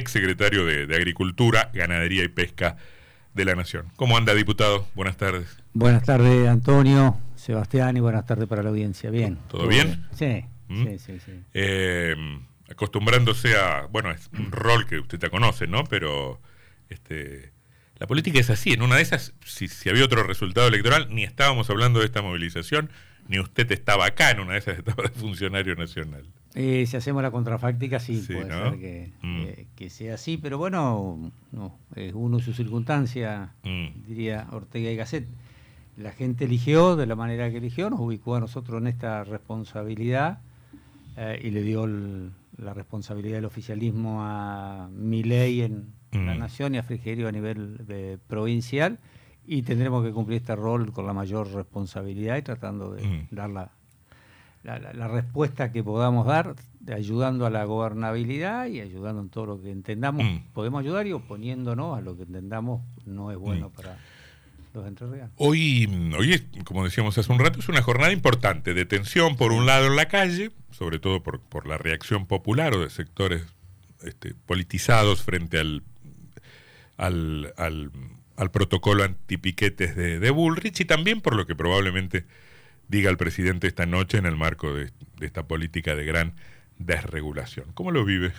[0.00, 2.76] ex secretario de, de Agricultura, Ganadería y Pesca
[3.34, 3.86] de la Nación.
[3.96, 4.86] ¿Cómo anda, diputado?
[4.94, 5.56] Buenas tardes.
[5.72, 9.10] Buenas tardes, Antonio, Sebastián, y buenas tardes para la audiencia.
[9.10, 9.38] Bien.
[9.48, 10.06] ¿Todo bien?
[10.12, 10.84] Sí, ¿Mm?
[10.84, 11.32] sí, sí, sí.
[11.54, 12.16] Eh,
[12.68, 15.84] acostumbrándose a, bueno, es un rol que usted ya conoce, ¿no?
[15.84, 16.40] Pero
[16.88, 17.52] este,
[17.98, 18.72] la política es así.
[18.72, 22.22] En una de esas, si, si había otro resultado electoral, ni estábamos hablando de esta
[22.22, 22.90] movilización,
[23.28, 26.24] ni usted estaba acá, en una de esas estaba de funcionario nacional.
[26.54, 28.70] Eh, si hacemos la contrafáctica, sí, Sí, puede ¿no?
[28.70, 29.36] ser que, Mm.
[29.44, 34.06] que- que sea así, pero bueno, no, es uno y su circunstancia, Mm.
[34.06, 35.28] diría Ortega y Gasset.
[35.96, 40.40] La gente eligió de la manera que eligió, nos ubicó a nosotros en esta responsabilidad
[41.16, 46.38] eh, y le dio el- la responsabilidad del oficialismo a Milei en la Mm.
[46.38, 48.98] nación y a Frigerio a nivel eh, provincial
[49.46, 53.70] y tendremos que cumplir este rol con la mayor responsabilidad y tratando de dar la,
[54.62, 56.54] la, la- la respuesta que podamos dar,
[56.94, 60.24] ayudando a la gobernabilidad y ayudando en todo lo que entendamos.
[60.24, 60.52] Mm.
[60.52, 63.72] Podemos ayudar y oponiéndonos a lo que entendamos no es bueno Mm.
[63.72, 63.98] para
[64.74, 65.30] los entrerrianos.
[65.36, 69.52] Hoy, hoy es, como decíamos hace un rato, es una jornada importante de tensión por
[69.52, 73.42] un lado en la calle, sobre todo por, por la reacción popular o de sectores
[74.02, 75.82] este, politizados frente al,
[76.96, 77.90] al, al,
[78.36, 82.24] al protocolo antipiquetes de, de Bullrich y también por lo que probablemente
[82.90, 86.32] diga el presidente esta noche en el marco de, de esta política de gran
[86.78, 87.66] desregulación.
[87.74, 88.32] ¿Cómo lo vive?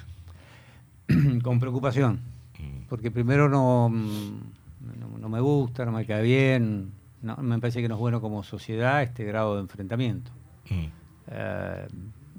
[1.44, 2.20] Con preocupación,
[2.60, 6.92] Mm, porque primero no, no, no me gusta, no me cae bien,
[7.24, 10.30] no, me parece que no es bueno como sociedad este grado de enfrentamiento.
[10.70, 10.86] mm,
[11.32, 11.88] eh,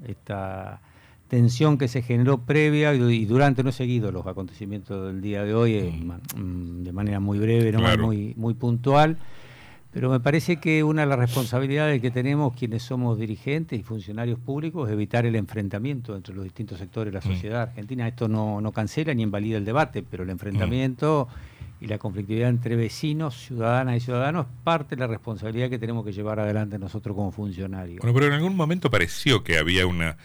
[0.07, 0.81] esta
[1.29, 5.53] tensión que se generó previa y, durante, no he seguido los acontecimientos del día de
[5.55, 6.05] hoy eh, Mm.
[6.05, 8.05] ma- mm, de manera muy breve, no Claro.
[8.05, 9.17] muy, muy puntual,
[9.93, 14.39] pero me parece que una de las responsabilidades que tenemos quienes somos dirigentes y funcionarios
[14.39, 17.33] públicos es evitar el enfrentamiento entre los distintos sectores de la Mm.
[17.35, 18.07] sociedad argentina.
[18.07, 21.27] Esto no, no cancela ni invalida el debate, pero el enfrentamiento
[21.83, 26.05] y la conflictividad entre vecinos, ciudadanas y ciudadanos es parte de la responsabilidad que tenemos
[26.05, 27.99] que llevar adelante nosotros como funcionarios.
[27.99, 30.15] Bueno, pero en algún momento pareció que había una,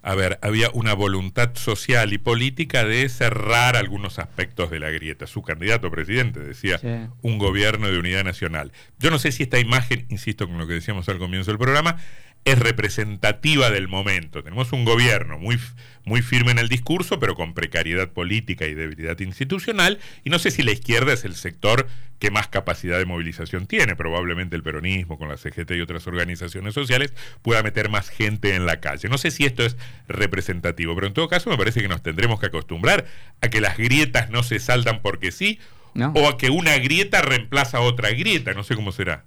[0.00, 5.26] a ver, había una voluntad social y política de cerrar algunos aspectos de la grieta.
[5.26, 6.88] Su candidato a presidente decía Sí.
[7.20, 8.72] un gobierno de unidad nacional.
[8.98, 11.98] Yo no sé si esta imagen, insisto con lo que decíamos al comienzo del programa,
[12.44, 14.42] es representativa del momento.
[14.42, 15.58] Tenemos un gobierno muy,
[16.04, 20.50] muy firme en el discurso, pero con precariedad política y debilidad institucional, y no sé
[20.50, 21.88] si la izquierda es el sector
[22.18, 23.94] que más capacidad de movilización tiene.
[23.94, 28.66] Probablemente el peronismo, con la CGT y otras organizaciones sociales, pueda meter más gente en
[28.66, 29.08] la calle.
[29.08, 29.76] No sé si esto es
[30.08, 33.06] representativo, pero en todo caso me parece que nos tendremos que acostumbrar
[33.40, 35.60] a que las grietas no se saltan porque sí,
[35.94, 36.12] ¿No?
[36.16, 39.24] o a que una grieta reemplaza a otra grieta, no sé cómo será.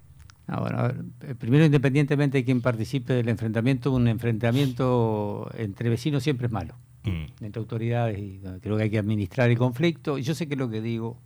[0.48, 5.90] Ah, bueno, a ver, eh, primero, independientemente de quien participe del enfrentamiento, un enfrentamiento entre
[5.90, 10.18] vecinos siempre es malo, Mm, entre autoridades, y creo que hay que administrar el conflicto.
[10.18, 11.18] Y yo sé que lo que digo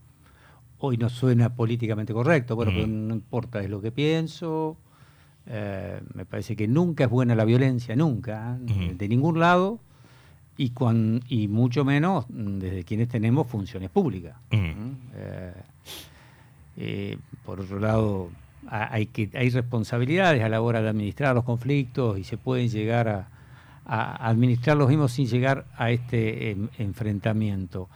[0.79, 2.75] hoy no suena políticamente correcto, bueno, Mm.
[2.75, 4.77] pero no importa, es lo que pienso.
[5.47, 8.71] Eh, me parece que nunca es buena la violencia, nunca, ¿eh?
[8.89, 8.97] Ujú.
[8.97, 9.79] de ningún lado,
[10.57, 14.35] y, cuan- y mucho menos mm, desde quienes tenemos funciones públicas.
[14.51, 14.97] mm, ¿Mm?
[15.15, 15.53] Eh,
[16.77, 18.29] eh, por otro lado,
[18.67, 23.07] hay, que, hay responsabilidades a la hora de administrar los conflictos y se pueden llegar
[23.07, 23.27] a,
[23.85, 27.89] a administrar los mismos sin llegar a este em, enfrentamiento.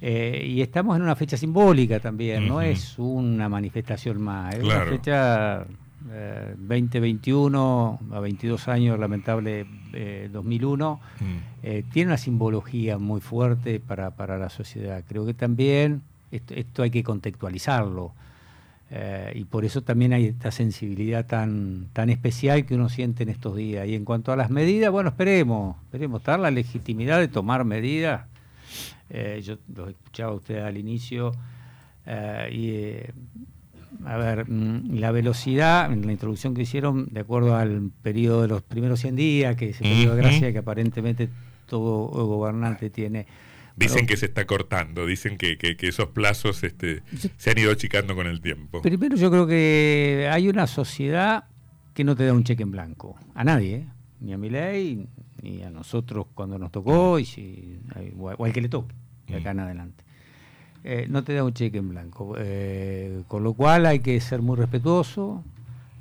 [0.00, 4.82] Eh, y estamos en una fecha simbólica también, no es una manifestación más, es Claro.
[4.82, 5.66] una fecha
[6.12, 11.24] eh, 2021, a 22 años, lamentable eh, 2001 mm.
[11.62, 15.02] eh, tiene una simbología muy fuerte para, para la sociedad.
[15.08, 18.12] Creo que también esto, esto hay que contextualizarlo.
[18.90, 23.30] Eh, y por eso también hay esta sensibilidad tan, tan especial que uno siente en
[23.30, 23.86] estos días.
[23.88, 28.26] Y en cuanto a las medidas, bueno, esperemos, esperemos dar la legitimidad de tomar medidas.
[29.10, 31.32] Eh, yo los escuchaba a ustedes al inicio.
[32.06, 33.10] eh, y, eh,
[34.04, 38.48] a ver, mm, la velocidad, en la introducción que hicieron, de acuerdo al periodo de
[38.48, 41.28] los primeros 100 días, que es el periodo de gracia que aparentemente
[41.66, 43.26] todo gobernante tiene.
[43.76, 47.58] Dicen que se está cortando, dicen que, que- que esos plazos este, Yo- se han
[47.58, 48.80] ido achicando con el tiempo.
[48.82, 51.44] Primero yo creo que hay una sociedad
[51.94, 53.86] que no te da un cheque en blanco, a nadie, ¿eh?
[54.20, 55.06] ni a mi ley,
[55.42, 57.78] ni a nosotros cuando nos tocó, y si,
[58.18, 58.94] o al que le toque,
[59.28, 60.04] de acá en adelante.
[60.84, 64.40] Eh, no te da un cheque en blanco, eh, con lo cual hay que ser
[64.40, 65.44] muy respetuoso,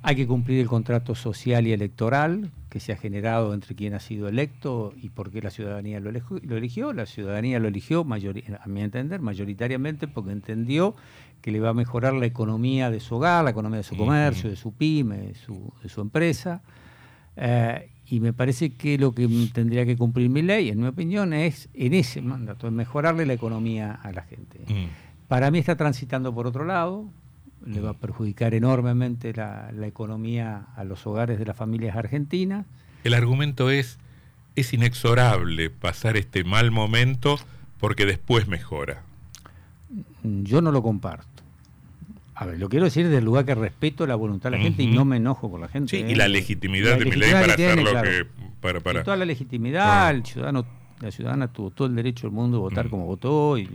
[0.08, 4.00] hay que cumplir el contrato social y electoral que se ha generado entre quien ha
[4.00, 6.94] sido electo y por qué la ciudadanía lo, lo eligió.
[6.94, 10.96] La ciudadanía lo eligió, a mi entender, mayoritariamente porque entendió
[11.42, 14.48] que le va a mejorar la economía de su hogar, la economía de su comercio,
[14.48, 16.62] de su pyme, de su, de su empresa.
[17.36, 21.34] Eh, y me parece que lo que tendría que cumplir mi ley, en mi opinión,
[21.34, 24.60] es en ese mandato, en mejorarle la economía a la gente.
[24.68, 25.28] Mm.
[25.28, 27.10] Para mí está transitando por otro lado,
[27.66, 32.66] le va a perjudicar enormemente la, economía a los hogares de las familias argentinas.
[33.04, 33.98] El argumento es,
[34.56, 37.38] es inexorable pasar este mal momento
[37.80, 39.04] porque después mejora.
[40.24, 41.44] Yo no lo comparto.
[42.36, 44.84] A ver, lo quiero decir desde el lugar que respeto la voluntad de la gente
[44.84, 45.98] y no me enojo por la gente.
[45.98, 46.16] Sí, y ¿eh?
[46.16, 48.28] la legitimidad de mi ley para hacer lo que...
[48.60, 49.04] Para, para.
[49.04, 50.66] toda la legitimidad, el ciudadano,
[51.00, 53.70] la ciudadana tuvo todo el derecho del mundo a votar como votó y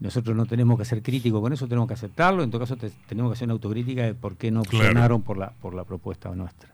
[0.00, 2.42] nosotros no tenemos que ser críticos con eso, tenemos que aceptarlo.
[2.42, 2.76] En todo caso,
[3.08, 6.32] tenemos que hacer una autocrítica de por qué no opcionaron por, la, por la propuesta
[6.34, 6.72] nuestra.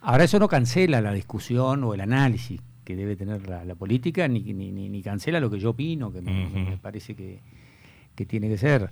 [0.00, 4.40] Ahora, eso no cancela la discusión o el análisis que debe tener la, política, ni,
[4.40, 7.40] ni, ni, cancela lo que yo opino, que me, parece que,
[8.14, 8.90] que tiene que ser.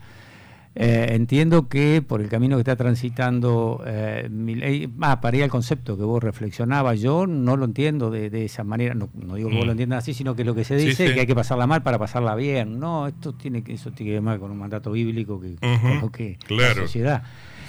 [0.76, 5.42] Eh, entiendo que por el camino que está transitando eh, mi ley, ah, para ir
[5.42, 9.56] al concepto que vos reflexionabas, yo no lo entiendo de, esa manera, no, digo que
[9.56, 9.70] vos lo mm.
[9.70, 11.98] entiendas así, sino que lo que se dice es que hay que pasarla mal para
[11.98, 12.78] pasarla bien.
[12.78, 16.00] No, esto tiene que, eso tiene que ver más con un mandato bíblico que con
[16.00, 17.24] lo que la sociedad.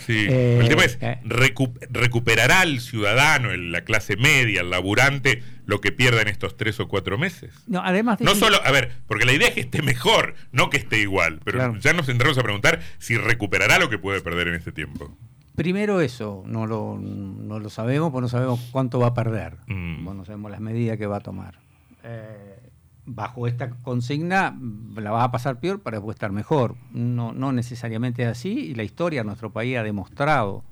[0.05, 0.27] Sí.
[0.29, 6.21] el tema es, eh, ¿recuperará el ciudadano, la clase media, el laburante, lo que pierda
[6.21, 7.53] en estos tres o cuatro meses?
[7.67, 10.77] No, además no solo, a ver, porque la idea es que esté mejor, no que
[10.77, 14.55] esté igual, pero ya nos entramos a preguntar si recuperará lo que puede perder en
[14.55, 15.15] este tiempo.
[15.55, 20.05] Primero eso, no lo, no lo sabemos, pues no sabemos cuánto va a perder, mm.
[20.05, 21.59] no sabemos las medidas que va a tomar.
[22.03, 22.60] Eh,
[23.05, 24.57] bajo esta consigna
[24.95, 26.75] la va a pasar peor para después estar mejor.
[26.91, 30.63] No, no necesariamente es así y la historia de nuestro país ha demostrado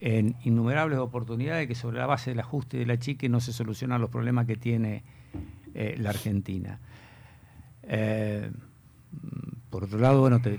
[0.00, 4.00] en innumerables oportunidades que sobre la base del ajuste de la chique no se solucionan
[4.00, 5.04] los problemas que tiene
[5.74, 6.80] eh, la Argentina.
[7.84, 8.50] Eh,
[9.70, 10.58] por otro lado, bueno, te,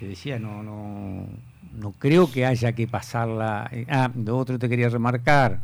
[0.00, 1.26] decía, no, no,
[1.72, 3.68] no creo que haya que pasarla.
[3.72, 5.62] Eh, ah, lo otro te quería remarcar.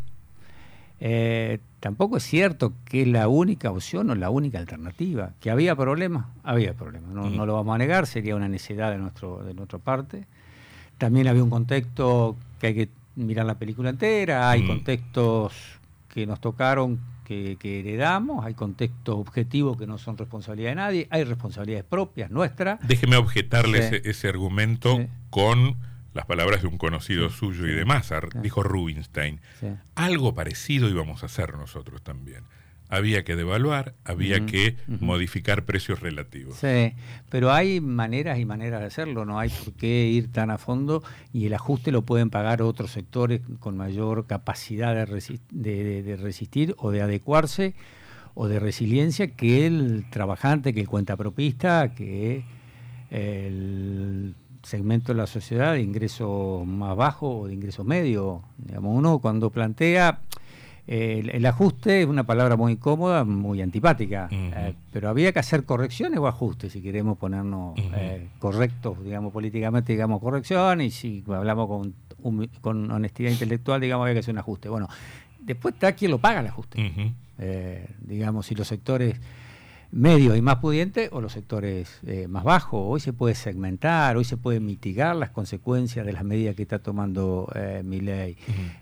[1.80, 5.32] Tampoco es cierto que es la única opción o la única alternativa.
[5.40, 7.10] Que había problemas, había problemas.
[7.10, 10.26] No, lo vamos a negar, sería una necesidad de, nuestro, de nuestra parte.
[10.98, 15.54] También había un contexto que hay que mirar la película entera, hay contextos
[16.08, 21.22] que nos tocaron que, heredamos, hay contextos objetivos que no son responsabilidad de nadie, hay
[21.22, 22.80] responsabilidades propias nuestras.
[22.86, 24.98] Déjeme objetarle ese, argumento
[25.30, 25.76] con
[26.14, 29.40] las palabras de un conocido suyo y de Mazar, dijo Rubinstein.
[29.94, 32.44] Algo parecido íbamos a hacer nosotros también.
[32.88, 36.56] Había que devaluar, había que modificar precios relativos.
[36.56, 36.92] Sí,
[37.28, 41.04] pero hay maneras y maneras de hacerlo, no hay por qué ir tan a fondo
[41.32, 46.90] y el ajuste lo pueden pagar otros sectores con mayor capacidad de, de resistir o
[46.90, 47.76] de adecuarse
[48.34, 52.44] o de resiliencia que el trabajante, que el cuentapropista, que
[53.10, 58.42] el segmento de la sociedad de ingreso más bajo o de ingreso medio.
[58.58, 60.20] Digamos, uno cuando plantea
[60.86, 66.18] el, ajuste es una palabra muy cómoda, muy antipática, eh, pero había que hacer correcciones
[66.18, 71.94] o ajustes si queremos ponernos eh, correctos, digamos, políticamente, digamos, corrección, y si hablamos con,
[72.60, 74.68] con honestidad intelectual, digamos, había que hacer un ajuste.
[74.68, 74.88] Bueno,
[75.38, 77.14] después está quien lo paga el ajuste.
[77.38, 79.14] Eh, digamos, si los sectores
[79.92, 82.80] medios y más pudientes o los sectores eh, más bajos.
[82.84, 86.78] Hoy se puede segmentar, hoy se puede mitigar las consecuencias de las medidas que está
[86.78, 88.36] tomando eh, mi ley.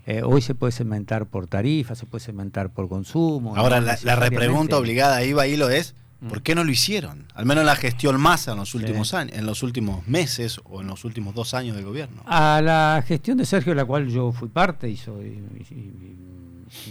[0.05, 3.55] Eh, hoy se puede segmentar por tarifas, se puede segmentar por consumo.
[3.55, 5.95] Ahora, la, repregunta obligada ahí va lo es,
[6.27, 7.25] ¿por qué no lo hicieron?
[7.33, 10.87] Al menos la gestión masa en los últimos años, en los últimos meses o en
[10.87, 12.21] los últimos dos años del gobierno.
[12.25, 15.41] A la gestión de Sergio, de la cual yo fui parte y soy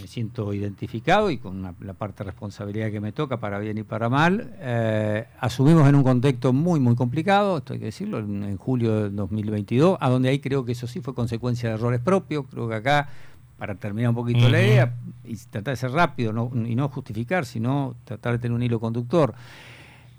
[0.01, 3.83] me siento identificado y con la parte de responsabilidad que me toca para bien y
[3.83, 4.53] para mal.
[4.59, 9.09] Eh, asumimos en un contexto muy, muy complicado, esto hay que decirlo, en, julio de
[9.09, 12.45] 2022, a donde ahí creo que eso sí fue consecuencia de errores propios.
[12.49, 13.09] Creo que acá,
[13.57, 17.95] para terminar un poquito la idea y tratar de ser rápido y no justificar, sino
[18.03, 19.33] tratar de tener un hilo conductor.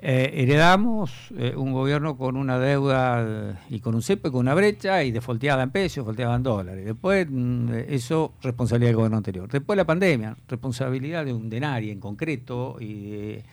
[0.03, 4.55] Eh, heredamos eh, un gobierno con una deuda eh, y con un CEPE, con una
[4.55, 6.87] brecha y defolteada en pesos, defolteada en dólares.
[6.87, 9.51] Después, mm, eso, responsabilidad del gobierno anterior.
[9.51, 13.45] Después la pandemia, responsabilidad de un denario en concreto y de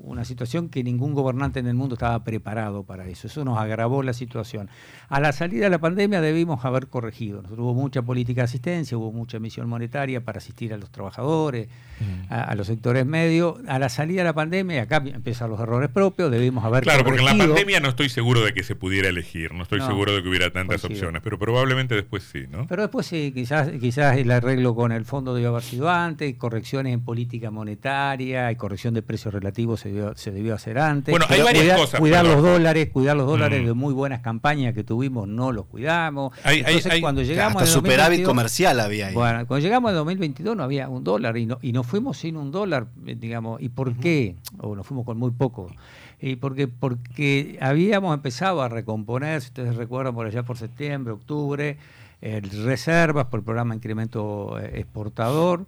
[0.00, 3.26] una situación que ningún gobernante en el mundo estaba preparado para eso.
[3.26, 4.68] Eso nos agravó la situación.
[5.08, 7.42] A la salida de la pandemia debimos haber corregido.
[7.56, 11.68] hubo mucha política de asistencia, hubo mucha emisión monetaria para asistir a los trabajadores,
[12.00, 12.32] mm.
[12.32, 13.56] a, los sectores medios.
[13.68, 17.20] A la salida de la pandemia, acá empiezan los errores propios, debimos haber Claro, porque
[17.20, 20.22] en la pandemia no estoy seguro de que se pudiera elegir, no estoy seguro de
[20.22, 22.66] que hubiera tantas opciones, pero probablemente después sí, ¿no?
[22.66, 26.92] Pero después sí, quizás, quizás el arreglo con el fondo debió haber sido antes, correcciones
[26.92, 31.12] en política monetaria y corrección de precios relativos se debió, se debió hacer antes.
[31.12, 32.42] Bueno, hay varias cuidar, cosas, Cuidar perdón.
[32.42, 33.66] los dólares, cuidar los dólares Mm.
[33.66, 36.32] de muy buenas campañas que tuvimos, no los cuidamos.
[36.44, 39.14] Hay- Entonces, hay- cuando llegamos Hasta superávit 2022 comercial había ahí.
[39.14, 42.36] Bueno, cuando llegamos al 2022 no había un dólar y, no, y nos fuimos sin
[42.36, 43.60] un dólar, eh, digamos.
[43.62, 44.36] ¿Y por qué?
[44.58, 45.70] O nos fuimos con muy poco.
[46.20, 51.76] Y porque, porque habíamos empezado a recomponer, si ustedes recuerdan, por allá por septiembre, octubre,
[52.22, 55.66] eh, reservas por el programa de incremento eh, exportador.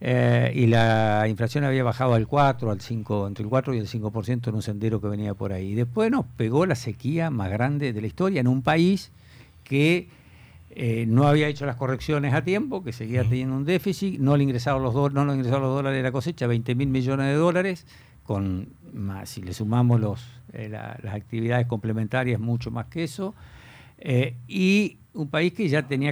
[0.00, 3.86] Eh, y la inflación había bajado al 4, al 5, entre el 4 y el
[3.86, 5.74] 5% en un sendero que venía por ahí.
[5.74, 9.12] Después nos pegó la sequía más grande de la historia en un país
[9.64, 10.08] que
[10.70, 14.44] eh, no había hecho las correcciones a tiempo, que seguía teniendo un déficit, no le
[14.44, 17.34] ingresaron los, do- no le ingresaron los dólares de la cosecha, 20 mil millones de
[17.34, 17.86] dólares,
[18.24, 23.34] con más, si le sumamos los, eh, la- las actividades complementarias, mucho más que eso,
[24.48, 26.10] y un país que ya tenía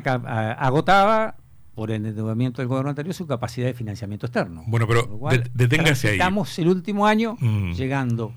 [0.59, 1.37] agotaba
[1.79, 4.65] por el endeudamiento del gobierno anterior su capacidad de financiamiento externo.
[4.67, 6.15] Bueno, pero cual, det- deténgase ahí.
[6.15, 7.71] Estamos el último año Mm.
[7.75, 8.33] llegando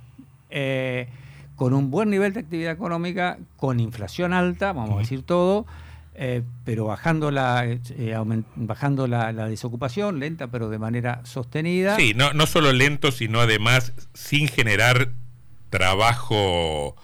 [0.52, 1.08] eh,
[1.56, 5.66] con un buen nivel de actividad económica, con inflación alta, vamos a decir todo,
[6.14, 7.80] eh, pero bajando la eh,
[8.16, 11.96] aument- bajando la, la desocupación, lenta pero de manera sostenida.
[11.96, 15.14] Sí, no, no solo lento, sino además sin generar
[15.72, 16.96] trabajo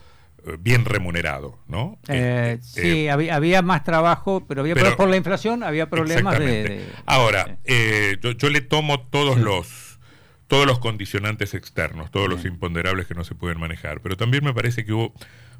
[0.59, 1.99] bien remunerado, ¿no?
[2.07, 5.89] Eh, Eh, sí, eh, había, había más trabajo, pero había pero- por la inflación había
[5.89, 7.51] problemas de, Ahora, sí.
[7.65, 9.41] eh, yo, yo le tomo todos Sí.
[9.41, 9.83] los
[10.47, 14.53] todos los condicionantes externos, todos los imponderables que no se pueden manejar, pero también me
[14.53, 15.13] parece que hubo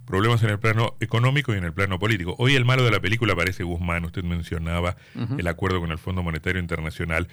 [0.06, 2.36] problemas en el plano económico y en el plano político.
[2.40, 4.96] Hoy el malo de la película parece Guzmán, usted mencionaba
[5.38, 7.28] el acuerdo con el Fondo Monetario Internacional.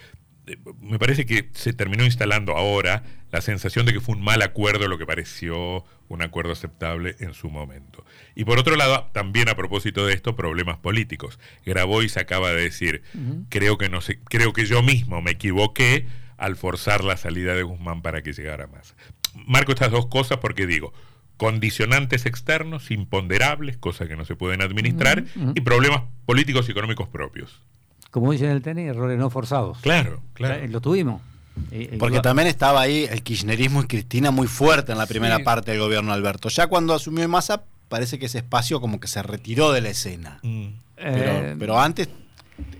[0.81, 4.89] Me parece que se terminó instalando ahora la sensación de que fue un mal acuerdo
[4.89, 8.05] lo que pareció un acuerdo aceptable en su momento.
[8.35, 11.39] Y por otro lado, también a propósito de esto, problemas políticos.
[11.65, 13.03] Grabois acaba de decir,
[13.49, 17.63] creo que no sé, creo que yo mismo me equivoqué al forzar la salida de
[17.63, 18.95] Guzmán para que llegara más.
[19.47, 20.93] Marco estas dos cosas porque digo,
[21.37, 25.25] condicionantes externos, imponderables, cosas que no se pueden administrar,
[25.55, 27.63] y problemas políticos y económicos propios.
[28.15, 29.79] Como dicen en el tenis, errores no forzados.
[29.79, 30.65] Claro, claro.
[30.69, 31.21] Lo tuvimos.
[31.99, 35.43] Porque también estaba ahí el kirchnerismo y Cristina muy fuerte en la primera Sí.
[35.43, 36.49] parte del gobierno de Alberto.
[36.49, 40.39] Ya cuando asumió Massa, parece que ese espacio como que se retiró de la escena.
[40.45, 40.67] Mm.
[40.97, 42.09] Pero, eh, pero antes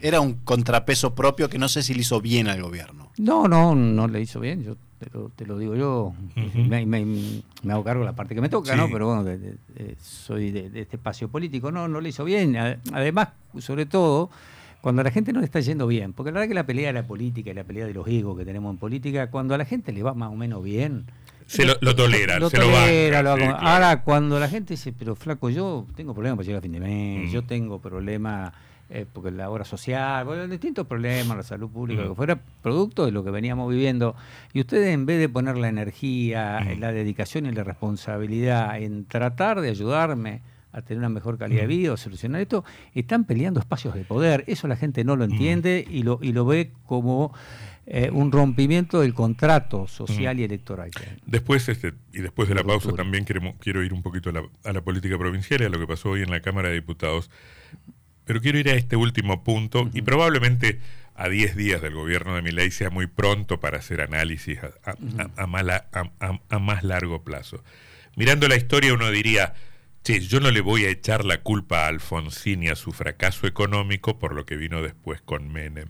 [0.01, 3.11] era un contrapeso propio que no sé si le hizo bien al gobierno.
[3.19, 6.15] No, no, no le hizo bien, yo te lo, te lo digo yo,
[6.55, 8.77] me, me- me hago cargo de la parte que me toca, Sí.
[8.79, 8.89] ¿no?
[8.89, 12.25] Pero bueno, de- de- de- soy de, de este espacio político, no, no le hizo
[12.25, 12.57] bien.
[12.93, 14.31] Además, sobre todo,
[14.85, 16.89] cuando a la gente no le está yendo bien, porque la verdad que la pelea
[16.89, 19.59] de la política y la pelea de los egos que tenemos en política, cuando a
[19.59, 21.07] la gente le va más o menos bien,
[21.47, 23.31] Se lo, lo toleran, lo se lo sí, claro.
[23.61, 26.81] Ahora, cuando la gente dice, pero flaco, yo tengo problemas para llegar a fin de
[26.81, 27.33] mes, Mm.
[27.33, 28.53] yo tengo problemas
[28.91, 32.05] eh, porque la obra social, bueno, distintos problemas, la salud pública, Mm.
[32.05, 34.15] lo que fuera, producto de lo que veníamos viviendo.
[34.53, 36.81] Y ustedes, en vez de poner la energía, Mm.
[36.81, 40.43] la dedicación y la responsabilidad en tratar de ayudarme
[40.75, 42.65] a tener una mejor calidad de vida o solucionar esto,
[42.95, 44.45] están peleando espacios de poder.
[44.47, 47.33] Eso la gente no lo entiende y, lo, y lo ve como
[47.87, 50.91] eh, un rompimiento del contrato social y electoral.
[51.27, 54.43] Después, este, y después de la pausa, también queremos- quiero ir un poquito a la,
[54.65, 57.31] a la política provincial y a lo que pasó hoy en la Cámara de Diputados.
[58.25, 60.81] Pero quiero ir a este último punto y probablemente
[61.15, 64.97] a 10 días del gobierno de Milei sea muy pronto para hacer análisis a, a-
[65.37, 67.63] a- a mala- a- a- a más largo plazo.
[68.17, 69.55] Mirando la historia uno diría,
[70.05, 73.47] che, yo no le voy a echar la culpa a Alfonsín y a su fracaso
[73.49, 75.89] económico por lo que vino después con Menem.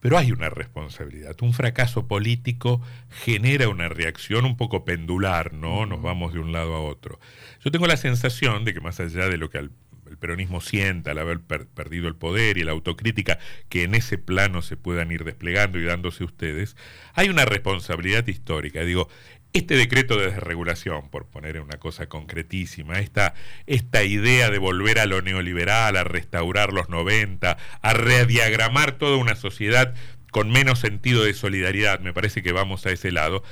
[0.00, 1.34] Pero hay una responsabilidad.
[1.40, 5.86] Un fracaso político genera una reacción un poco pendular, ¿no?
[5.86, 7.18] Nos vamos de un lado a otro.
[7.64, 9.72] Yo tengo la sensación de que más allá de lo que al-
[10.14, 14.16] el peronismo sienta al haber per- perdido el poder y la autocrítica que en ese
[14.16, 16.76] plano se puedan ir desplegando y dándose ustedes,
[17.14, 18.84] hay una responsabilidad histórica.
[18.84, 19.08] Digo,
[19.52, 23.34] este decreto de desregulación, por poner una cosa concretísima, esta,
[23.66, 29.34] esta idea de volver a lo neoliberal, a restaurar los 90, a rediagramar toda una
[29.34, 29.94] sociedad
[30.30, 33.42] con menos sentido de solidaridad, me parece que vamos a ese lado,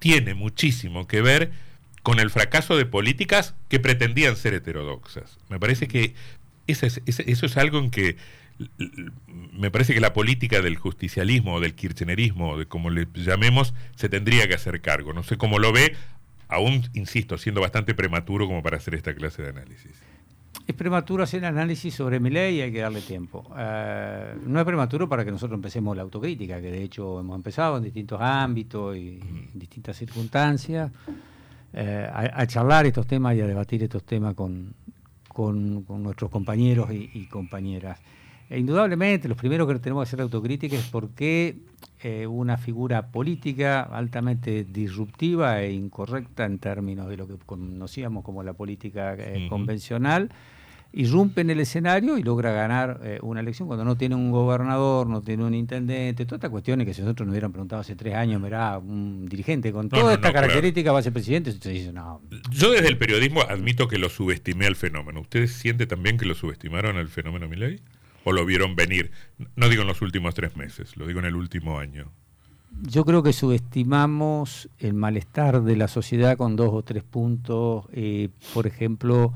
[0.00, 1.52] tiene muchísimo que ver
[2.02, 5.38] con el fracaso de políticas que pretendían ser heterodoxas.
[5.48, 6.14] Me parece que
[6.66, 8.16] es- eso es algo en que
[9.52, 14.08] me parece que la política del justicialismo o del kirchnerismo, de como le llamemos, se
[14.08, 15.12] tendría que hacer cargo.
[15.12, 15.94] No sé cómo lo ve,
[16.48, 19.92] aún, insisto, siendo bastante prematuro como para hacer esta clase de análisis.
[20.66, 23.48] Es prematuro hacer análisis sobre mi ley y hay que darle tiempo.
[23.56, 27.76] Eh, no es prematuro para que nosotros empecemos la autocrítica, que de hecho hemos empezado
[27.76, 30.90] en distintos ámbitos y en distintas circunstancias,
[31.72, 34.72] eh, a, a charlar estos temas y a debatir estos temas con,
[35.28, 37.98] con- con nuestros compañeros y, y compañeras.
[38.50, 41.58] E indudablemente, los primeros que tenemos que hacer autocrítica es por qué
[42.02, 48.42] eh, una figura política altamente disruptiva e incorrecta en términos de lo que conocíamos como
[48.42, 50.30] la política eh, convencional,
[50.92, 55.06] irrumpe en el escenario y logra ganar eh, una elección cuando no tiene un gobernador,
[55.06, 58.14] no tiene un intendente, todas estas cuestiones que si nosotros nos hubieran preguntado hace tres
[58.14, 62.22] años, mirá, un dirigente con toda esta característica va a ser presidente, usted dice, no.
[62.50, 65.20] Yo desde el periodismo admito que lo subestimé al fenómeno.
[65.20, 67.80] ¿Ustedes siente también que lo subestimaron al fenómeno Milei?
[68.24, 69.10] ¿O lo vieron venir?
[69.56, 72.10] No digo en los últimos tres meses, lo digo en el último año.
[72.82, 77.86] Yo creo que subestimamos el malestar de la sociedad con dos o tres puntos.
[77.92, 79.32] Eh, por ejemplo,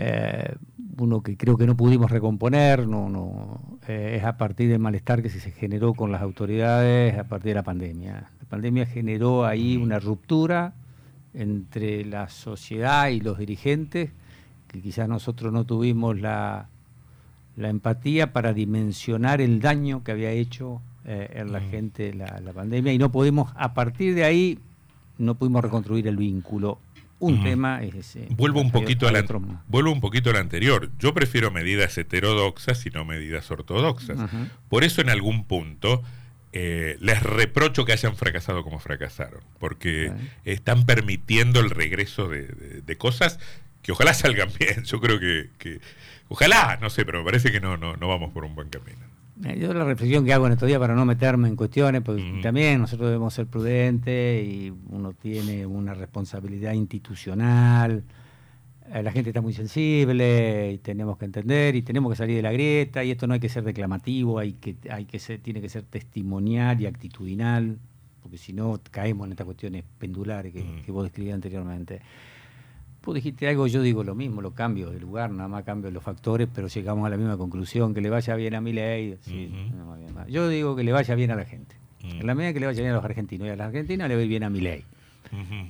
[0.00, 0.54] eh,
[0.96, 5.22] uno que creo que no pudimos recomponer, no, no, eh, es a partir del malestar
[5.22, 8.30] que se generó con las autoridades a partir de la pandemia.
[8.40, 10.72] La pandemia generó ahí una ruptura
[11.34, 14.12] entre la sociedad y los dirigentes,
[14.68, 16.68] que quizás nosotros no tuvimos la,
[17.56, 22.52] la empatía para dimensionar el daño que había hecho eh, en la gente la, la
[22.52, 22.92] pandemia.
[22.92, 24.60] Y no pudimos, a partir de ahí,
[25.18, 26.78] no pudimos reconstruir el vínculo
[27.18, 28.16] un tema es.
[28.30, 29.12] Vuelvo un, poquito a
[29.66, 30.90] vuelvo un poquito al anterior.
[30.98, 34.18] Yo prefiero medidas heterodoxas y no medidas ortodoxas.
[34.68, 36.02] Por eso en algún punto
[36.52, 40.12] eh, les reprocho que hayan fracasado como fracasaron, porque
[40.44, 43.38] están permitiendo el regreso de, cosas
[43.82, 44.84] que ojalá salgan bien.
[44.84, 45.80] Yo creo que, que,
[46.28, 49.06] ojalá, no sé, pero me parece que no, no, no vamos por un buen camino.
[49.44, 52.40] Eh, yo la reflexión que hago en estos días para no meterme en cuestiones, porque
[52.42, 58.02] también nosotros debemos ser prudentes y uno tiene una responsabilidad institucional.
[58.92, 62.42] Eh, la gente está muy sensible y tenemos que entender y tenemos que salir de
[62.42, 65.60] la grieta y esto no hay que ser reclamativo, hay que, hay que ser, tiene
[65.60, 67.78] que ser testimonial y actitudinal,
[68.22, 72.00] porque si no caemos en estas cuestiones pendulares que, que vos describías anteriormente
[73.14, 76.48] dijiste algo, yo digo lo mismo, lo cambio de lugar, nada más cambio los factores,
[76.54, 79.18] pero llegamos a la misma conclusión, que le vaya bien a mi ley.
[80.28, 81.76] yo digo que le vaya bien a la gente.
[82.02, 84.16] En la medida que le vaya bien a los argentinos y a las argentinas le
[84.16, 84.84] va bien a mi ley.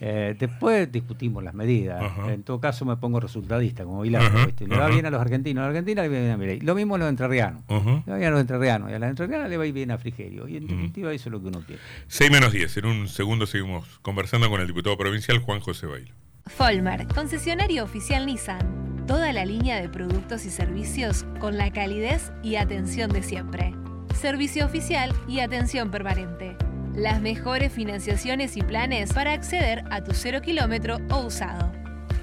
[0.01, 2.03] Eh, después discutimos las medidas.
[2.29, 4.31] En todo caso me pongo resultadista, como Vilar.
[4.61, 6.61] Le va bien a los argentinos, a la Argentina le va bien a mi ley.
[6.61, 7.63] Lo mismo a los entrerrianos.
[7.69, 10.49] Le va bien a los entrerrianos y a las entrerrianas le va bien a Frigerio.
[10.49, 11.81] Y en definitiva eso es lo que uno tiene.
[12.09, 12.77] 6 menos 10.
[12.79, 16.15] En un segundo seguimos conversando con el diputado provincial Juan José Bailo.
[16.49, 19.05] Folmar, concesionario oficial Nissan.
[19.07, 23.75] Toda la línea de productos y servicios con la calidez y atención de siempre.
[24.15, 26.57] Servicio oficial y atención permanente.
[26.95, 31.71] Las mejores financiaciones y planes para acceder a tu cero kilómetro o usado.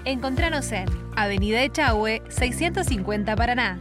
[0.03, 0.85] Encontranos en
[1.15, 3.79] Avenida Echagüe, 650 Paraná.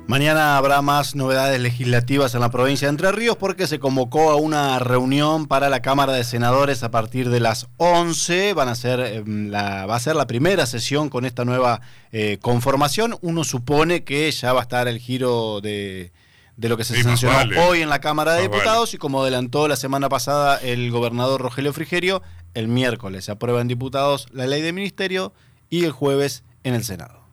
[0.08, 4.36] Mañana habrá más novedades legislativas en la provincia de Entre Ríos porque se convocó a
[4.36, 8.54] una reunión para la Cámara de Senadores a partir de las 11.
[8.54, 12.38] Van a ser, em, la, va a ser la primera sesión con esta nueva eh,
[12.40, 13.18] conformación.
[13.22, 16.12] Uno supone que ya va a estar el giro de,
[16.58, 20.08] lo que se sancionó hoy en la Cámara de Diputados y como adelantó la semana
[20.08, 22.22] pasada el gobernador Rogelio Frigerio,
[22.54, 25.34] el miércoles se aprueba en diputados la ley de ministerio
[25.72, 27.25] y el jueves en el Senado.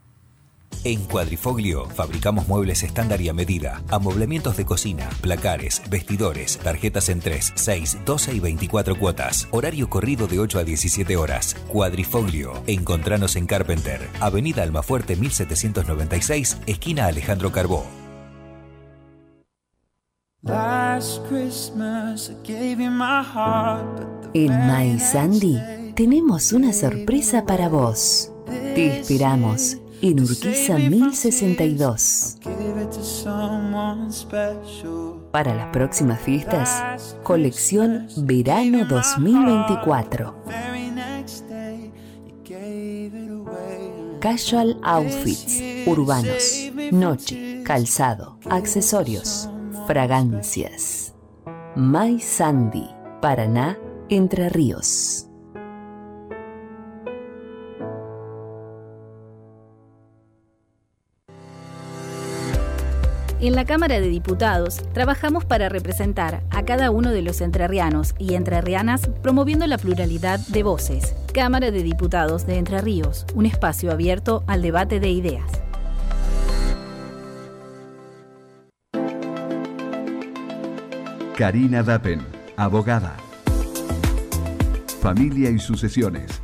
[0.84, 7.20] En Cuadrifoglio fabricamos muebles estándar y a medida, amoblamientos de cocina, placares, vestidores, tarjetas en
[7.20, 9.46] 3, 6, 12 y 24 cuotas.
[9.52, 11.54] Horario corrido de 8 a 17 horas.
[11.68, 12.64] Cuadrifoglio.
[12.66, 17.86] Encontranos en Carpenter, Avenida Almafuerte 1796, esquina Alejandro Carbó.
[24.34, 25.60] En My Sandy
[25.94, 28.32] tenemos una sorpresa para vos.
[28.74, 32.38] Te esperamos en Urquiza 1062.
[35.30, 40.34] Para las próximas fiestas, colección Verano 2024.
[44.20, 49.48] Casual outfits, urbanos, noche, calzado, accesorios,
[49.86, 51.14] fragancias.
[51.74, 52.88] My Sandy,
[53.20, 55.21] Paraná, Entre Ríos.
[63.42, 68.34] En la Cámara de Diputados trabajamos para representar a cada uno de los entrerrianos y
[68.34, 71.16] entrerrianas promoviendo la pluralidad de voces.
[71.34, 75.50] Cámara de Diputados de Entre Ríos, un espacio abierto al debate de ideas.
[81.36, 82.24] Karina Dapen,
[82.56, 83.16] abogada.
[85.00, 86.40] Familia y sucesiones.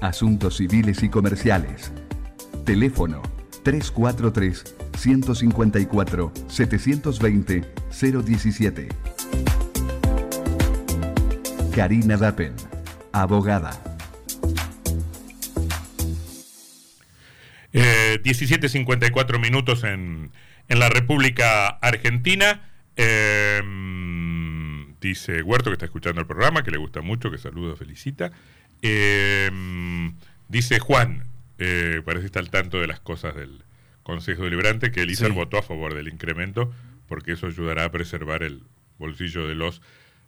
[0.00, 1.92] Asuntos civiles y comerciales.
[2.64, 3.20] Teléfono
[3.62, 8.88] 343 154 720 017.
[11.74, 12.54] Karina Dapen,
[13.10, 13.82] abogada.
[17.72, 20.32] Eh, 17.54 minutos en,
[20.68, 22.68] en, la República Argentina.
[22.96, 23.62] Eh,
[25.00, 28.32] dice Huerto que está escuchando el programa, que le gusta mucho, que saluda, felicita.
[28.82, 29.50] Eh,
[30.48, 31.24] dice Juan,
[31.56, 33.62] eh, parece estar al tanto de las cosas del,
[34.02, 36.72] Consejo Deliberante que Elisa votó a favor del incremento
[37.10, 38.62] porque eso ayudará a preservar el
[38.98, 39.82] bolsillo de los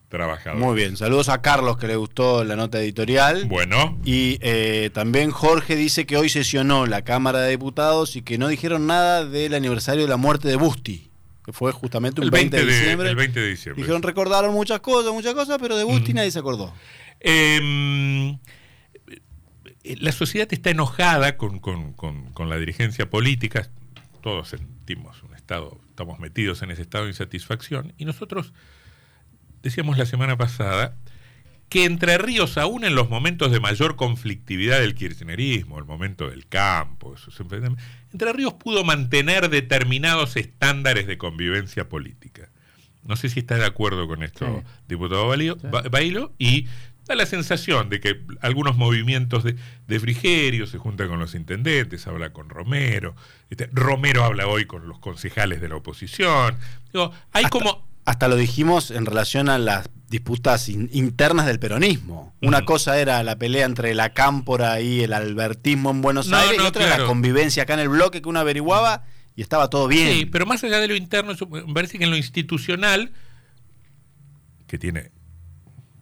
[0.08, 0.64] trabajadores.
[0.64, 3.44] Muy bien, saludos a Carlos que le gustó la nota editorial.
[3.46, 3.98] Bueno.
[4.04, 8.48] Y eh, también Jorge dice que hoy sesionó la Cámara de Diputados y que no
[8.48, 11.08] dijeron nada del aniversario de la muerte de Busti,
[11.44, 13.08] que fue justamente un el 20, de, diciembre.
[13.08, 13.80] El 20 de diciembre.
[13.80, 16.74] Dijeron, recordaron muchas cosas, muchas cosas, pero de Busti nadie se acordó.
[17.20, 18.36] Eh,
[19.84, 21.60] la sociedad está enojada con,
[22.38, 23.68] la dirigencia política,
[24.20, 28.52] todos sentimos un estado, estamos metidos en ese estado de insatisfacción, y nosotros
[29.62, 30.96] decíamos la semana pasada
[31.68, 36.46] que Entre Ríos, aún en los momentos de mayor conflictividad del kirchnerismo, el momento del
[36.46, 37.14] campo,
[38.12, 42.50] Entre Ríos pudo mantener determinados estándares de convivencia política.
[43.04, 46.68] No sé si está de acuerdo con esto, diputado Bailo, y
[47.06, 52.06] da la sensación de que algunos movimientos de, de, Frigerio se juntan con los intendentes,
[52.06, 53.14] habla con Romero,
[53.50, 56.56] este, Romero habla hoy con los concejales de la oposición.
[56.92, 57.86] Digo, hay hasta, como...
[58.04, 62.34] Hasta lo dijimos en relación a las disputas internas del peronismo.
[62.42, 66.66] Una cosa era la pelea entre la cámpora y el albertismo en Buenos Aires, y
[66.66, 69.04] otra era la convivencia acá en el bloque que uno averiguaba
[69.36, 70.12] y estaba todo bien.
[70.12, 73.12] Sí, pero más allá de lo interno, me parece que en lo institucional,
[74.66, 75.11] que tiene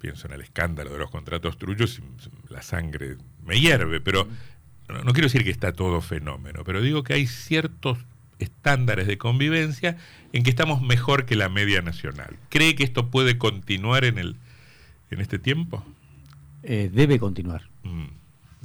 [0.01, 2.01] pienso en el escándalo de los contratos trullos,
[2.49, 4.27] la sangre me hierve, pero
[4.89, 7.99] no, quiero decir que está todo fenómeno, pero digo que hay ciertos
[8.39, 9.99] estándares de convivencia
[10.33, 12.39] en que estamos mejor que la media nacional.
[12.49, 14.37] ¿Cree que esto puede continuar en, el,
[15.11, 15.85] en este tiempo?
[16.63, 17.69] Eh, debe continuar.
[17.83, 18.07] Mm.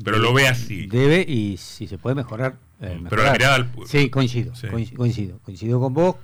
[0.04, 0.88] Pero lo ve así.
[0.88, 2.58] Debe y si se puede mejorar.
[2.82, 4.54] Eh, Pero la mirada al Sí, coincido,
[4.98, 5.40] coincido.
[5.40, 6.16] Coincido con vos.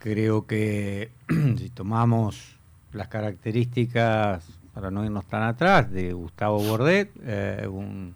[0.00, 1.10] Creo que
[1.58, 2.53] si tomamos
[2.94, 8.14] las características, para no irnos tan atrás, de Gustavo Bordet, eh, un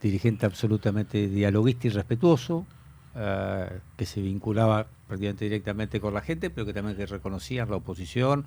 [0.00, 2.66] dirigente absolutamente dialoguista y respetuoso,
[3.16, 7.76] eh, que se vinculaba prácticamente directamente con la gente, pero que también que reconocía la
[7.76, 8.44] oposición,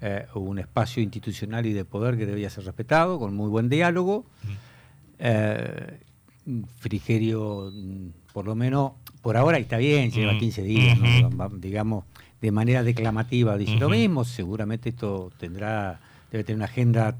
[0.00, 4.24] eh, un espacio institucional y de poder que debía ser respetado, con muy buen diálogo.
[6.78, 10.98] Frigerio, mm, por lo menos, por ahora está bien, lleva 15 días,
[11.60, 12.04] digamos,
[12.40, 17.16] de manera declamativa dice lo mismo, seguramente esto tendrá, debe tener una agenda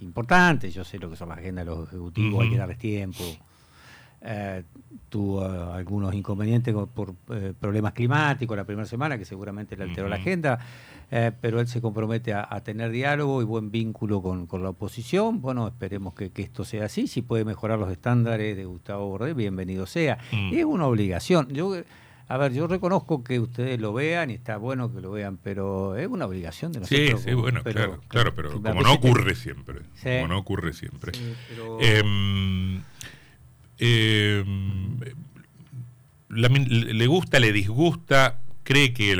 [0.00, 3.24] importante, yo sé lo que son las agendas de los ejecutivos, hay que darles tiempo.
[4.24, 4.62] Eh,
[5.08, 10.08] tuvo eh, algunos inconvenientes por eh, problemas climáticos la primera semana, que seguramente le alteró
[10.08, 10.58] la agenda,
[11.42, 15.42] pero él se compromete a, tener diálogo y buen vínculo con, la oposición.
[15.42, 17.06] Bueno, esperemos que, esto sea así.
[17.06, 20.16] Si puede mejorar los estándares de Gustavo Bordet, bienvenido sea.
[20.32, 20.54] Mm.
[20.54, 21.48] Es una obligación.
[21.50, 21.74] Yo
[22.32, 25.96] a ver, yo reconozco que ustedes lo vean y está bueno que lo vean, pero
[25.96, 27.20] es una obligación de nosotros.
[27.20, 31.12] Sí, sí, bueno, claro, claro, pero como no ocurre siempre, como no ocurre siempre.
[31.80, 32.80] Em,
[33.76, 34.98] em,
[36.30, 39.14] le gusta, le disgusta, cree que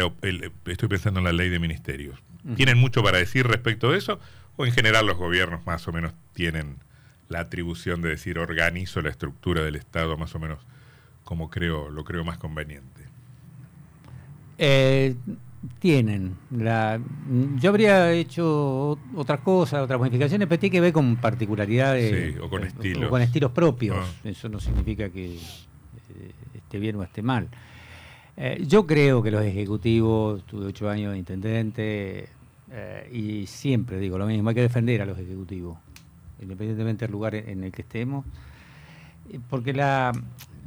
[0.65, 2.19] estoy pensando en la ley de ministerios.
[2.57, 4.21] ¿Tienen mucho para decir respecto de eso?
[4.57, 6.77] ¿O en general los gobiernos más o menos tienen
[7.29, 10.61] la atribución de decir organizo la estructura del Estado más o menos
[11.25, 13.03] como creo, lo creo más conveniente?
[14.59, 15.15] Eh,
[15.79, 16.37] tienen.
[16.51, 17.01] La,
[17.57, 22.39] yo habría hecho otras cosas, otras modificaciones, pero tiene que ver con particularidades.
[22.41, 23.09] o con estilos.
[23.09, 23.97] con estilos propios.
[23.99, 24.29] Ah.
[24.29, 27.49] Eso no significa que, eh, esté bien o esté mal.
[28.37, 32.29] Eh, yo creo que los ejecutivos, tuve ocho años de intendente
[32.71, 35.77] eh, y siempre digo lo mismo, hay que defender a los ejecutivos,
[36.41, 38.25] independientemente del lugar en el que estemos,
[39.31, 40.13] eh, porque la,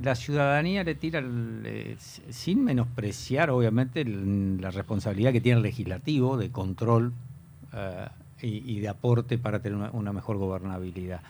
[0.03, 1.95] la ciudadanía le tira, el, eh,
[2.29, 7.13] sin menospreciar obviamente el- la responsabilidad que tiene el legislativo de control
[7.73, 8.07] eh,
[8.41, 11.21] y, y de aporte para tener una, una mejor gobernabilidad.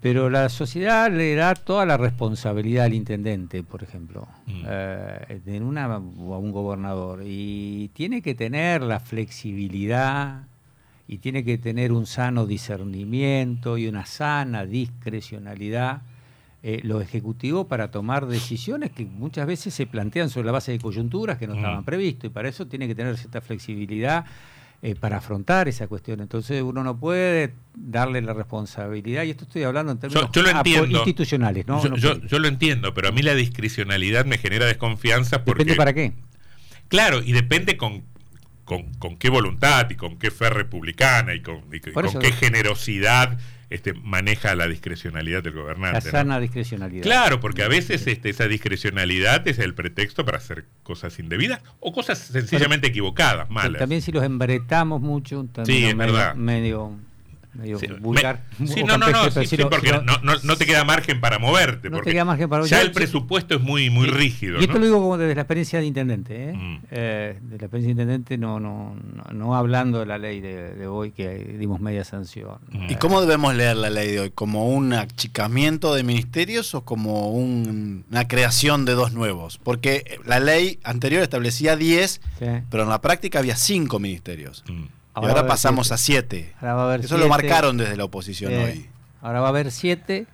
[0.00, 5.96] Pero la sociedad le da toda la responsabilidad al intendente, por ejemplo, eh, en una,
[5.98, 7.20] o a un gobernador.
[7.24, 10.42] Y tiene que tener la flexibilidad
[11.06, 16.02] y tiene que tener un sano discernimiento y una sana discrecionalidad
[16.64, 20.78] eh, lo ejecutivo para tomar decisiones que muchas veces se plantean sobre la base de
[20.78, 24.24] coyunturas que no estaban previstas y para eso tiene que tener cierta flexibilidad
[24.80, 26.20] eh, para afrontar esa cuestión.
[26.20, 30.42] Entonces uno no puede darle la responsabilidad, y esto estoy hablando en términos Yo, yo
[30.42, 30.98] lo apo- entiendo.
[30.98, 31.82] institucionales, ¿no?
[31.82, 35.64] Yo, No yo- lo entiendo, pero a mí la discrecionalidad me genera desconfianza porque.
[35.64, 36.12] Depende para qué.
[36.88, 38.02] Claro, y depende con,
[38.64, 42.32] con, con qué voluntad y con qué fe republicana y con, y con eso- qué
[42.32, 43.38] generosidad
[43.72, 46.04] este, maneja la discrecionalidad del La gobernante.
[46.06, 46.10] ¿no?
[46.10, 47.02] sana discrecionalidad.
[47.02, 51.92] Claro, porque a veces este, esa discrecionalidad es el pretexto para hacer cosas indebidas o
[51.92, 53.78] cosas sencillamente equivocadas, malas.
[53.80, 56.34] También si los embretamos mucho, Sí, es medio, verdad.
[56.34, 56.92] medio,
[57.54, 58.44] medio Sí, vulgar.
[58.58, 59.92] me- sí, no, no, no, sí, sí, porque
[60.42, 61.90] no, te queda margen para moverte.
[61.90, 64.58] No te porque queda margen para- Ya yo- el presupuesto es muy, muy rígido.
[64.58, 64.78] Y esto ¿no?
[64.80, 66.52] lo digo como desde la experiencia de intendente, ¿eh?
[66.54, 66.78] Mm.
[66.90, 70.74] Eh, de la experiencia de intendente, no, no, no, no hablando de la ley de,
[70.74, 72.58] de hoy que dimos media sanción.
[72.70, 72.90] Mm.
[72.90, 74.30] ¿Y cómo debemos leer la ley de hoy?
[74.30, 79.58] ¿Como un achicamiento de ministerios o como un- una creación de dos nuevos?
[79.62, 82.46] Porque la ley anterior establecía 10, Sí.
[82.70, 84.64] pero en la práctica había 5 ministerios.
[84.68, 84.84] Mm.
[85.14, 85.94] Ahora pasamos siete.
[85.94, 86.54] a 7.
[86.60, 87.28] Ahora va a haber Eso lo siete.
[87.48, 88.86] marcaron desde la oposición Eh, hoy.
[89.20, 90.26] Ahora va a haber siete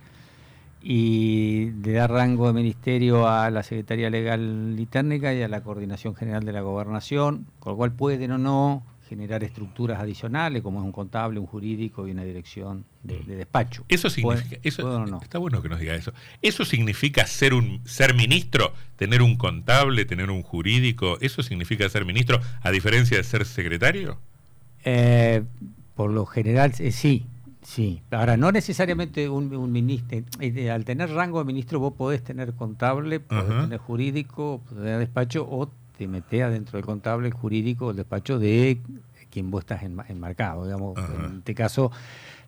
[0.81, 5.61] y le da rango de ministerio a la Secretaría Legal y Técnica y a la
[5.61, 10.79] Coordinación General de la Gobernación, con lo cual pueden o no generar estructuras adicionales, como
[10.79, 13.83] es un contable, un jurídico y una dirección de, de despacho.
[13.89, 15.19] Eso significa, Pueden- eso, pueden o no.
[15.21, 16.13] está bueno que nos diga eso.
[16.43, 21.17] Eso significa ser un ser ministro, tener un contable, tener un jurídico.
[21.21, 24.19] Eso significa ser ministro, a diferencia de ser secretario.
[24.85, 25.43] Eh,
[25.95, 27.25] por lo general, eh, sí,
[27.61, 28.01] sí.
[28.11, 30.19] Ahora, no necesariamente un, un ministro.
[30.39, 34.99] eh, al tener rango de ministro, vos podés tener contable, podés tener jurídico, podés tener
[34.99, 38.79] despacho, o te metés adentro del contable, el jurídico, el despacho de
[39.29, 40.63] quien vos estás enma- enmarcado.
[40.65, 40.97] Digamos.
[40.97, 41.91] En este caso,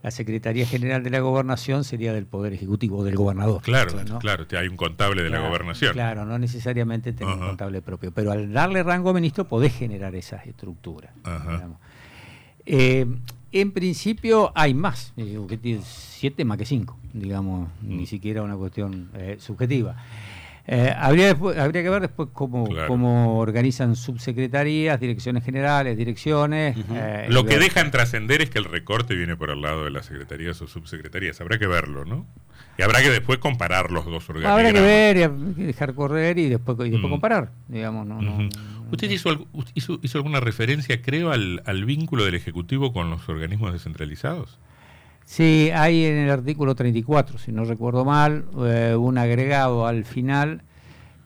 [0.01, 3.61] la Secretaría General de la Gobernación sería del Poder Ejecutivo, del gobernador.
[3.61, 4.17] Claro, ¿no?
[4.19, 5.91] claro, hay un contable de la gobernación.
[5.93, 10.15] Claro, no necesariamente tener un contable propio, pero al darle rango a ministro podés generar
[10.15, 11.11] esas estructuras.
[11.17, 11.77] Digamos.
[12.65, 13.05] Eh,
[13.51, 15.37] en principio hay más, eh,
[15.83, 17.97] siete más que cinco, digamos, Mm.
[17.97, 19.95] ni siquiera una cuestión eh, subjetiva.
[20.67, 22.87] Eh, habría, después- habría que ver después cómo, Claro.
[22.87, 26.77] cómo organizan subsecretarías, direcciones generales, direcciones.
[26.93, 29.89] eh, Lo que ver- dejan trascender es que el recorte viene por el lado de
[29.89, 31.41] las secretarías o subsecretarías.
[31.41, 32.27] Habrá que verlo, ¿no?
[32.77, 34.59] Y habrá que después comparar los dos organigramas.
[34.59, 35.17] Habrá que ver
[35.57, 37.09] y dejar correr y después, y después Mm.
[37.09, 38.47] comparar, digamos, no, no-.
[38.91, 44.59] ¿Usted hizo, hizo, alguna referencia, creo, al, al vínculo del Ejecutivo con los organismos descentralizados?
[45.25, 50.61] Sí, hay en el artículo 34, si no recuerdo mal, eh, un agregado al final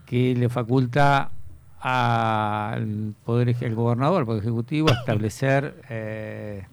[0.06, 1.32] que le faculta
[1.80, 6.66] al poder el gobernador, al poder ejecutivo, a establecer eh,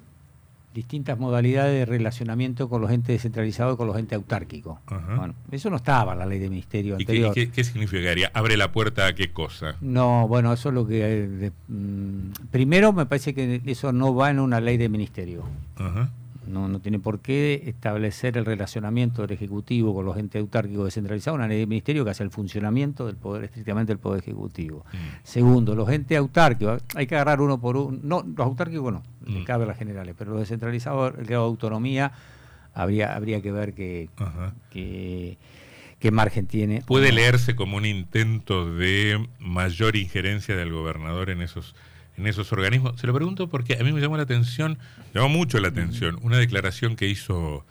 [0.74, 4.78] distintas modalidades de relacionamiento con los entes descentralizados y con los entes autárquicos.
[4.86, 5.16] Ajá.
[5.16, 7.30] Bueno, eso no estaba en la ley de ministerio ¿Y qué, anterior.
[7.30, 8.30] y qué- qué significaría?
[8.34, 9.76] ¿Abre la puerta a qué cosa?
[9.80, 11.00] No, bueno, eso es lo que...
[11.04, 15.44] eh, de- mm, primero, me parece que eso no va en una ley de ministerio.
[15.76, 16.10] Ajá.
[16.46, 21.38] No, no tiene por qué establecer el relacionamiento del Ejecutivo con los entes autárquicos descentralizados,
[21.38, 24.84] una ley de ministerio que hace el funcionamiento del poder, estrictamente del Poder Ejecutivo.
[24.92, 24.96] Mm.
[25.22, 29.40] Segundo, los entes autárquicos, hay que agarrar uno por uno, no, los autárquicos no, le
[29.40, 29.44] Mm.
[29.44, 32.12] cabe a las generales, pero los descentralizados, el grado de autonomía,
[32.74, 34.08] habría, habría que ver qué,
[36.10, 36.82] margen tiene.
[36.86, 41.74] ¿Puede leerse como un intento de mayor injerencia del gobernador en esos,
[42.16, 43.00] en esos organismos?
[43.00, 44.78] Se lo pregunto porque a mí me llamó la atención,
[45.14, 47.64] llamó mucho la atención, una declaración que hizo,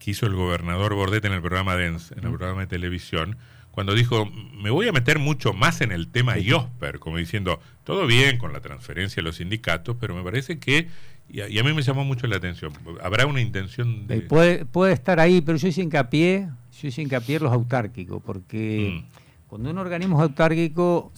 [0.00, 3.36] que hizo el gobernador Bordet en el programa Dens, en el programa de televisión,
[3.70, 8.06] cuando dijo, me voy a meter mucho más en el tema IOSPER, como diciendo, todo
[8.06, 10.88] bien con la transferencia a los sindicatos, pero me parece que,
[11.28, 14.18] y a, y a mí me llamó mucho la atención, ¿habrá una intención de...
[14.18, 16.48] Eh, puede, puede estar ahí, pero yo hice hincapié,
[16.80, 19.48] yo hice hincapié en los autárquicos, porque Mm.
[19.48, 21.12] cuando un organismo es autárquico,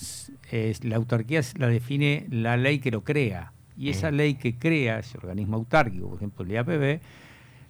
[0.51, 3.53] es- la autarquía la define la ley que lo crea.
[3.79, 4.15] Y esa Mm.
[4.15, 7.01] ley que crea ese organismo autárquico, por ejemplo el IAPB,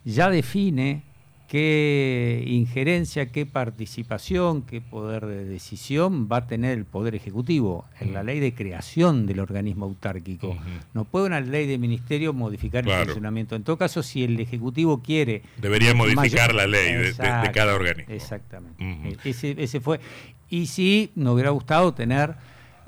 [0.05, 1.03] ya define
[1.49, 8.13] qué injerencia, qué participación, qué poder de decisión va a tener el Poder Ejecutivo en
[8.13, 10.57] la ley de creación del organismo autárquico.
[10.93, 13.55] No puede una ley de ministerio modificar el funcionamiento.
[13.55, 15.43] En todo caso, si el Ejecutivo quiere...
[15.61, 17.15] Debería modificar la ley de,
[17.55, 18.13] cada organismo.
[18.13, 19.17] Exactamente.
[19.25, 20.01] ese, ese fue.
[20.51, 22.35] Y sí, nos hubiera gustado tener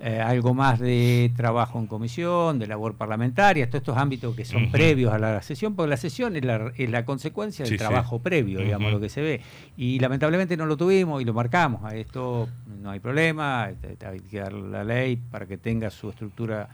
[0.01, 4.71] eh, algo más de trabajo en comisión, de labor parlamentaria, todos estos ámbitos que son
[4.71, 6.45] previos a la sesión, porque la sesión es
[6.91, 9.41] la, consecuencia del trabajo previo, digamos, lo que se ve.
[9.77, 11.83] Y lamentablemente no lo tuvimos y lo marcamos.
[11.85, 12.49] A esto
[12.81, 16.69] no hay problema, hay que dar la ley para que tenga su estructura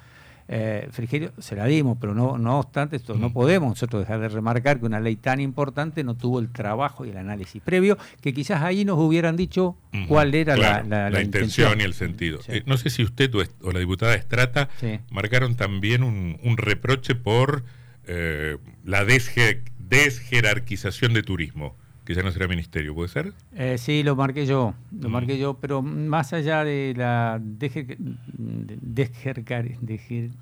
[0.47, 3.33] eh, Frigerio se la dimos, pero no, no obstante, esto no mm.
[3.33, 7.11] podemos nosotros dejar de remarcar que una ley tan importante no tuvo el trabajo y
[7.11, 11.95] el análisis previo, que quizás ahí nos hubieran dicho cuál era la, intención y el
[11.95, 12.41] sentido.
[12.49, 14.69] Eh, no sé si usted o, la diputada Estrata
[15.11, 17.65] marcaron también un, reproche por
[18.07, 23.33] eh, la desjerarquización de turismo que ya no será ministerio, ¿puede ser?
[23.55, 25.13] Eh, sí, lo marqué yo, lo mm.
[25.13, 30.37] marqué yo, pero más allá de la desjerarquización.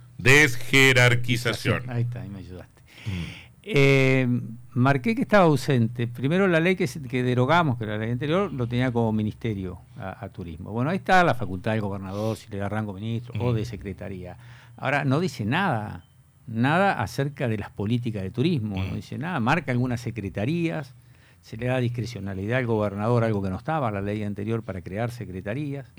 [1.89, 2.83] Ahí está, ahí me ayudaste.
[3.07, 3.43] Mm.
[3.65, 4.27] Eh,
[4.71, 6.09] marqué que estaba ausente.
[6.09, 9.79] Primero la ley que, que derogamos, que era la ley anterior, lo tenía como ministerio
[9.97, 10.73] a, turismo.
[10.73, 13.55] Bueno, ahí está la facultad del gobernador, si le da rango ministro, o mm.
[13.55, 14.37] de secretaría.
[14.77, 16.07] Ahora, no dice nada,
[16.49, 20.97] nada acerca de las políticas de turismo, no dice nada, marca algunas secretarías,
[21.43, 24.81] se le da discrecionalidad al gobernador, algo que no estaba en la ley anterior para
[24.81, 25.93] crear secretarías.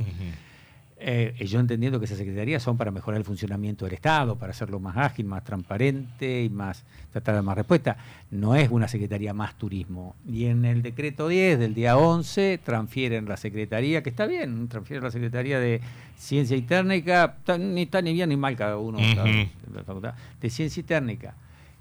[1.05, 4.79] Eh, yo entendiendo que esas secretarías son para mejorar el funcionamiento del Estado, para hacerlo
[4.79, 7.97] más ágil, más transparente y más tratar de más respuesta.
[8.31, 10.15] No es una secretaría más turismo.
[10.25, 15.03] Y en el decreto 10 del día 11 transfieren la secretaría, que está bien, transfieren
[15.03, 15.81] la secretaría de
[16.15, 21.35] Ciencia y Técnica, ni está ni bien ni mal cada uno, de Ciencia y Técnica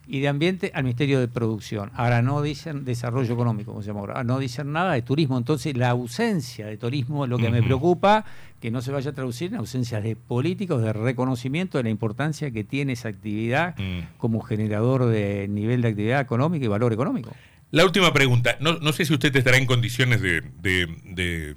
[0.07, 1.91] y de Ambiente al Ministerio de Producción.
[1.95, 5.39] Ahora no dicen desarrollo económico, como se llama ahora, no dicen nada de turismo.
[5.39, 8.25] Entonces la ausencia de turismo es lo que me preocupa,
[8.61, 12.51] que no se vaya a traducir en ausencia de políticos, de reconocimiento de la importancia
[12.51, 14.19] que tiene esa actividad mm.
[14.19, 17.33] como generador de nivel de actividad económica y valor económico.
[17.71, 21.57] La última pregunta, no, sé si usted estará en condiciones de, de,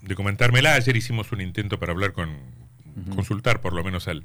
[0.00, 0.72] de, comentármela.
[0.72, 2.30] Ayer hicimos un intento para hablar con,
[3.14, 4.24] consultar por lo menos al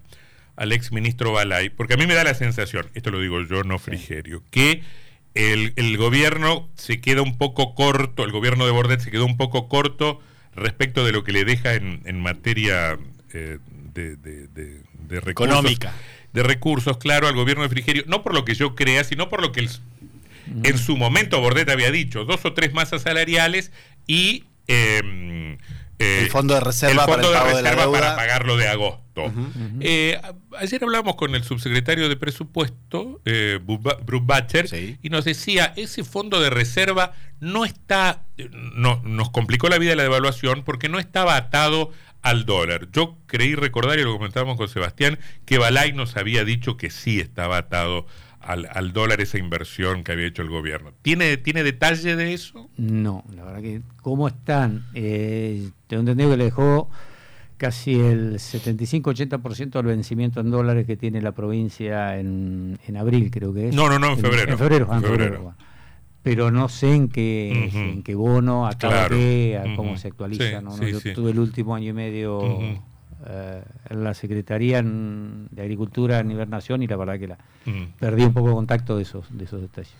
[0.55, 3.63] al ex ministro Balay, porque a mí me da la sensación, esto lo digo yo,
[3.63, 4.83] no Frigerio, que
[5.33, 9.67] el, gobierno se queda un poco corto, el gobierno de Bordet se quedó un poco
[9.67, 10.21] corto
[10.55, 12.97] respecto de lo que le deja en, en materia
[13.33, 13.59] eh,
[13.93, 15.57] de, de, recursos.
[15.57, 15.93] Económica.
[16.31, 19.41] De recursos, claro, al gobierno de Frigerio, no por lo que yo crea, sino por
[19.41, 19.67] lo que
[20.63, 23.71] en su momento Bordet había dicho, dos o tres masas salariales
[24.07, 24.45] y...
[24.67, 25.57] Em,
[25.99, 27.21] eh, el fondo de reserva, para,
[27.91, 29.31] para pagarlo de agosto.
[29.79, 30.19] Eh,
[30.57, 36.41] ayer hablamos con el subsecretario de presupuesto, eh, Bruce Batcher, y nos decía, ese fondo
[36.41, 41.37] de reserva no está, no, nos complicó la vida de la devaluación porque no estaba
[41.37, 42.89] atado al dólar.
[42.91, 47.19] Yo creí recordar, y lo comentábamos con Sebastián, que Balay nos había dicho que sí
[47.19, 48.07] estaba atado
[48.45, 50.93] al, dólar esa inversión que había hecho el gobierno.
[51.01, 52.69] ¿Tiene, ¿Tiene detalle de eso?
[52.77, 54.85] No, la verdad que cómo están.
[54.93, 56.89] Eh, tengo entendido que le dejó
[57.57, 63.53] casi el 75-80% del vencimiento en dólares que tiene la provincia en, en, abril, creo
[63.53, 63.75] que es.
[63.75, 64.51] No, no, no, en febrero.
[64.51, 65.55] En, febrero, ah, febrero.
[66.21, 70.61] Pero no sé en qué, en qué bono, a cada qué, a cómo se actualiza.
[70.61, 70.75] ¿no?
[70.81, 72.39] Yo tuve el último año y medio
[73.27, 77.37] eh, en la Secretaría de Agricultura a nivel nación y la verdad que la
[77.99, 79.93] perdí un poco de contacto de esos, de esos detalles.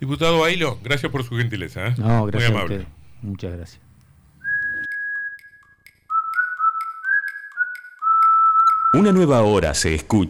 [0.00, 1.88] Diputado Ailo, gracias por su gentileza.
[1.88, 1.94] ¿eh?
[1.98, 2.86] No, gracias Muy amable.
[3.22, 3.80] Muchas gracias.
[8.92, 10.28] Una nueva hora se escucha.